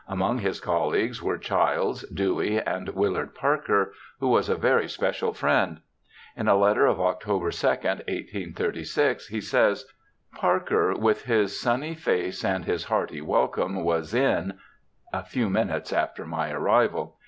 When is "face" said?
11.93-12.43